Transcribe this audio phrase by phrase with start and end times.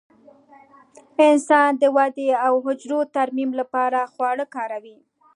[1.27, 4.97] انسان د ودې او حجرو ترمیم لپاره خواړه کاروي.